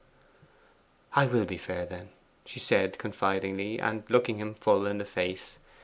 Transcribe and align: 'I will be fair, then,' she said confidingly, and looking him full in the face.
'I 1.15 1.27
will 1.27 1.45
be 1.45 1.59
fair, 1.59 1.85
then,' 1.85 2.09
she 2.43 2.57
said 2.59 2.97
confidingly, 2.97 3.79
and 3.79 4.01
looking 4.09 4.37
him 4.37 4.55
full 4.55 4.87
in 4.87 4.97
the 4.97 5.05
face. 5.05 5.59